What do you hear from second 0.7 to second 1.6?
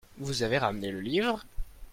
le livre?